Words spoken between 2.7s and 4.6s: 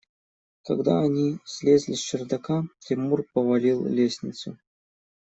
Тимур повалил лестницу.